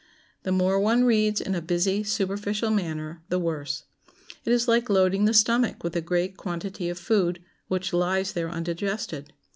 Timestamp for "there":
8.33-8.49